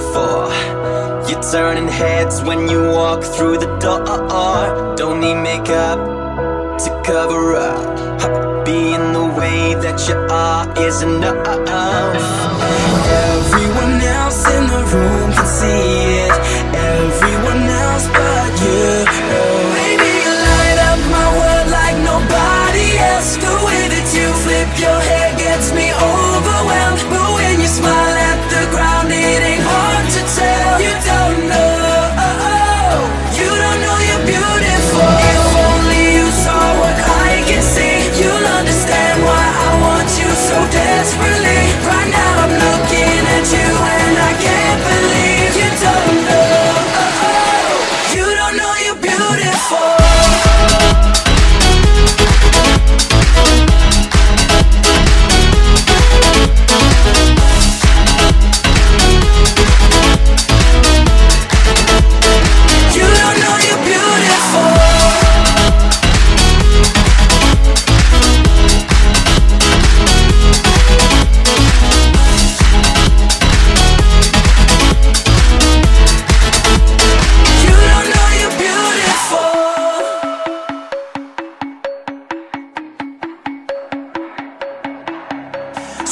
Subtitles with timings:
[0.00, 1.30] hard for.
[1.30, 4.96] You're turning heads when you walk through the door.
[4.96, 5.98] Don't need makeup
[6.78, 8.64] to cover up.
[8.64, 11.46] Being the way that you are is enough.
[13.26, 16.32] Everyone else in the room can see it.
[16.74, 17.69] Everyone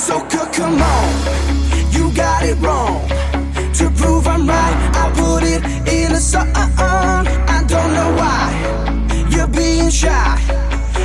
[0.09, 3.07] So come on, you got it wrong.
[3.75, 6.51] To prove I'm right, I put it in a song.
[6.55, 10.41] I don't know why you're being shy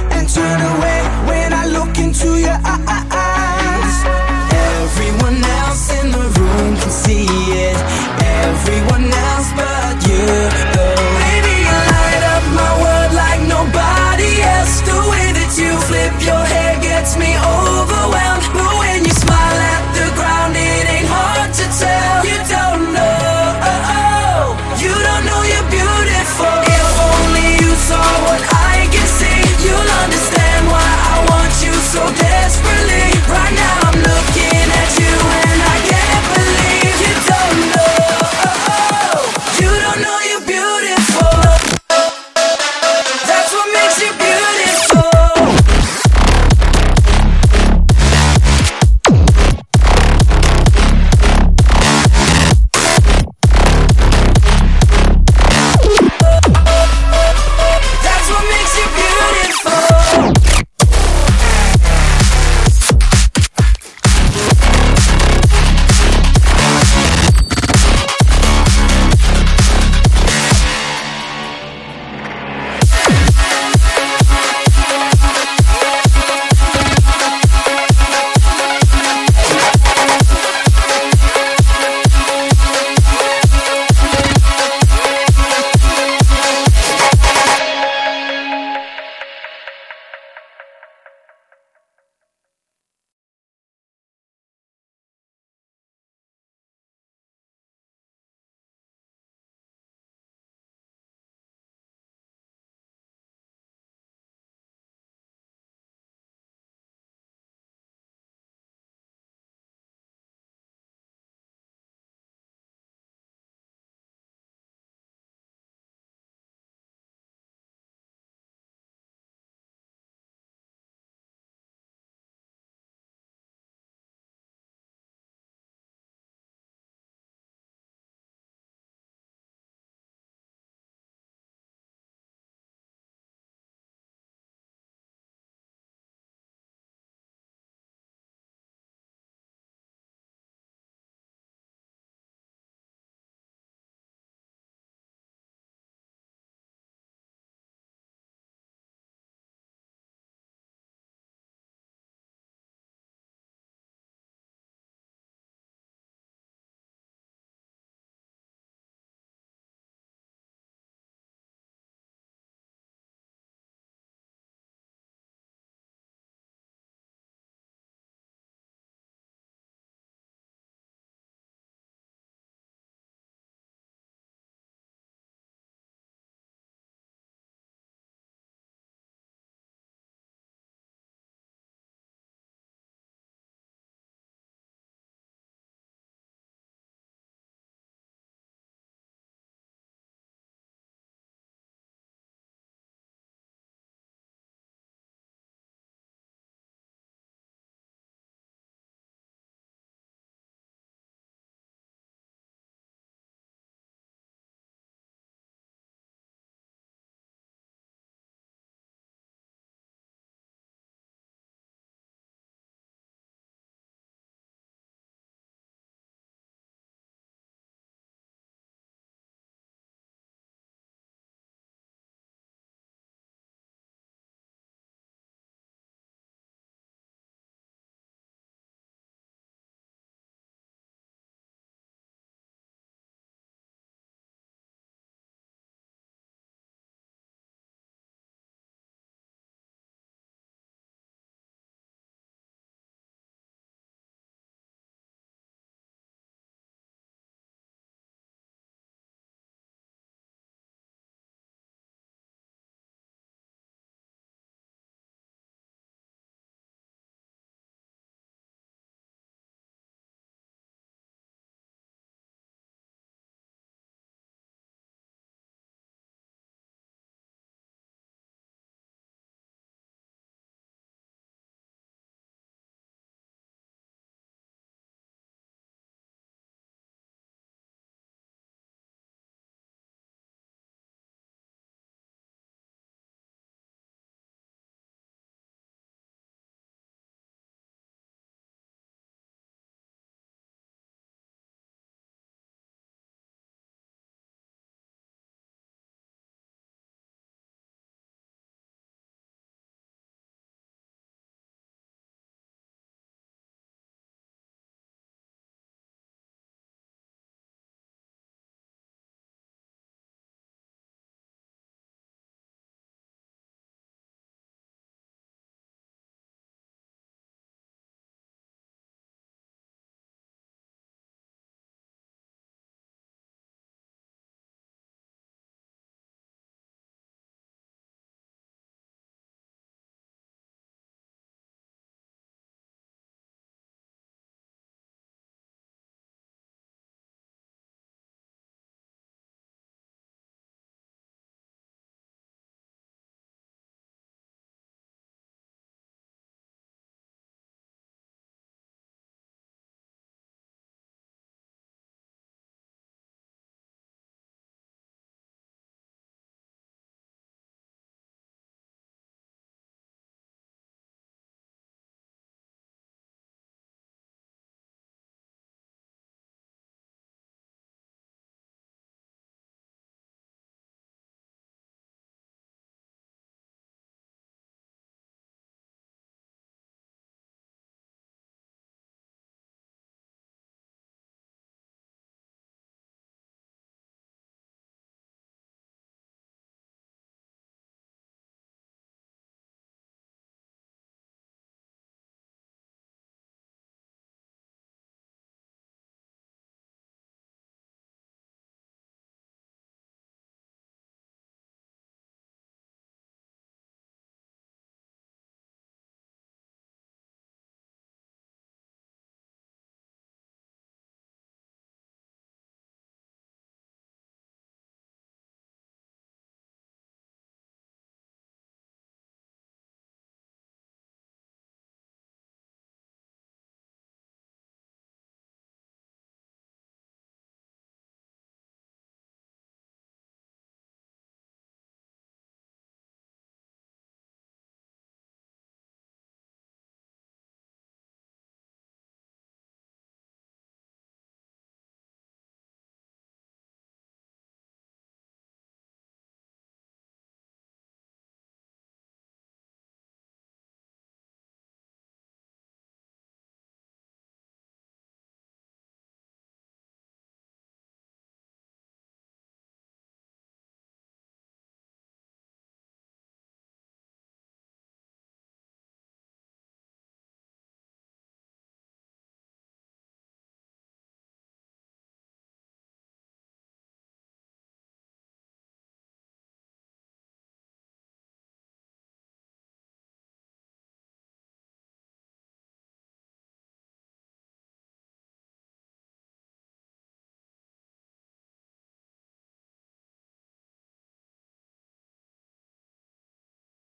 [0.09, 3.12] and turn away when I look into your eyes.